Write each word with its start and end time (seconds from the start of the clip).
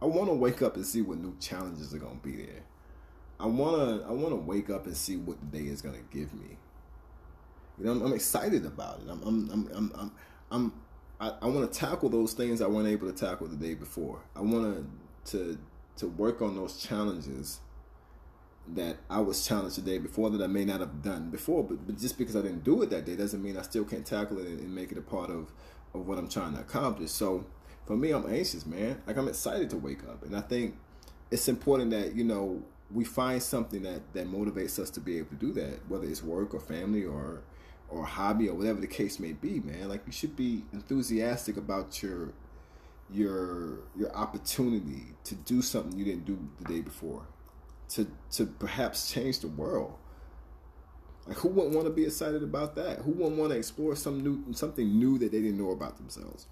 I 0.00 0.06
want 0.06 0.28
to 0.28 0.34
wake 0.34 0.62
up 0.62 0.76
and 0.76 0.86
see 0.86 1.02
what 1.02 1.18
new 1.18 1.36
challenges 1.40 1.92
are 1.92 1.98
gonna 1.98 2.20
be 2.22 2.36
there. 2.36 2.62
I 3.40 3.46
wanna 3.46 4.04
I 4.08 4.12
wanna 4.12 4.36
wake 4.36 4.70
up 4.70 4.86
and 4.86 4.96
see 4.96 5.16
what 5.16 5.38
the 5.40 5.58
day 5.58 5.66
is 5.66 5.82
gonna 5.82 5.98
give 6.10 6.32
me. 6.34 6.58
You 7.78 7.84
know, 7.84 7.92
I'm, 7.92 8.02
I'm 8.02 8.12
excited 8.12 8.64
about 8.64 9.00
it. 9.00 9.10
I'm 9.10 9.22
I'm 9.22 9.50
I'm 9.50 9.70
I'm, 9.74 9.92
I'm, 9.94 10.12
I'm 10.50 10.72
I, 11.20 11.32
I 11.42 11.46
want 11.46 11.70
to 11.72 11.78
tackle 11.78 12.08
those 12.08 12.32
things 12.32 12.60
I 12.60 12.66
weren't 12.68 12.88
able 12.88 13.10
to 13.10 13.26
tackle 13.26 13.48
the 13.48 13.56
day 13.56 13.74
before. 13.74 14.20
I 14.36 14.40
want 14.40 14.86
to 15.26 15.58
to 15.96 16.06
work 16.06 16.40
on 16.42 16.54
those 16.54 16.80
challenges 16.80 17.60
that 18.74 18.98
I 19.08 19.20
was 19.20 19.46
challenged 19.46 19.78
the 19.78 19.82
day 19.82 19.98
before 19.98 20.30
that 20.30 20.42
I 20.42 20.46
may 20.46 20.64
not 20.64 20.80
have 20.80 21.02
done 21.02 21.30
before. 21.30 21.64
But, 21.64 21.86
but 21.86 21.98
just 21.98 22.18
because 22.18 22.36
I 22.36 22.42
didn't 22.42 22.64
do 22.64 22.82
it 22.82 22.90
that 22.90 23.04
day 23.04 23.16
doesn't 23.16 23.42
mean 23.42 23.56
I 23.56 23.62
still 23.62 23.84
can't 23.84 24.06
tackle 24.06 24.38
it 24.38 24.46
and, 24.46 24.60
and 24.60 24.74
make 24.74 24.92
it 24.92 24.98
a 24.98 25.02
part 25.02 25.30
of 25.30 25.52
of 25.94 26.06
what 26.06 26.18
I'm 26.18 26.28
trying 26.28 26.54
to 26.54 26.60
accomplish. 26.60 27.10
So 27.10 27.46
for 27.88 27.96
me, 27.96 28.10
I'm 28.10 28.30
anxious, 28.30 28.66
man. 28.66 29.00
Like 29.06 29.16
I'm 29.16 29.28
excited 29.28 29.70
to 29.70 29.78
wake 29.78 30.04
up, 30.04 30.22
and 30.22 30.36
I 30.36 30.42
think 30.42 30.76
it's 31.30 31.48
important 31.48 31.90
that 31.90 32.14
you 32.14 32.22
know 32.22 32.62
we 32.92 33.02
find 33.02 33.42
something 33.42 33.82
that 33.82 34.12
that 34.12 34.30
motivates 34.30 34.78
us 34.78 34.90
to 34.90 35.00
be 35.00 35.16
able 35.16 35.30
to 35.30 35.36
do 35.36 35.52
that, 35.54 35.88
whether 35.88 36.06
it's 36.06 36.22
work 36.22 36.52
or 36.52 36.60
family 36.60 37.04
or 37.04 37.40
or 37.88 38.04
hobby 38.04 38.46
or 38.46 38.54
whatever 38.54 38.78
the 38.78 38.86
case 38.86 39.18
may 39.18 39.32
be, 39.32 39.60
man. 39.60 39.88
Like 39.88 40.02
you 40.04 40.12
should 40.12 40.36
be 40.36 40.64
enthusiastic 40.74 41.56
about 41.56 42.02
your 42.02 42.34
your 43.10 43.78
your 43.96 44.14
opportunity 44.14 45.14
to 45.24 45.34
do 45.34 45.62
something 45.62 45.98
you 45.98 46.04
didn't 46.04 46.26
do 46.26 46.38
the 46.58 46.64
day 46.64 46.82
before, 46.82 47.26
to 47.88 48.06
to 48.32 48.44
perhaps 48.44 49.10
change 49.10 49.40
the 49.40 49.48
world. 49.48 49.94
Like 51.26 51.38
who 51.38 51.48
wouldn't 51.48 51.74
want 51.74 51.86
to 51.86 51.92
be 51.92 52.04
excited 52.04 52.42
about 52.42 52.76
that? 52.76 52.98
Who 52.98 53.12
wouldn't 53.12 53.38
want 53.38 53.52
to 53.52 53.56
explore 53.56 53.96
some 53.96 54.22
new 54.22 54.52
something 54.52 54.98
new 54.98 55.16
that 55.20 55.32
they 55.32 55.40
didn't 55.40 55.56
know 55.56 55.70
about 55.70 55.96
themselves? 55.96 56.48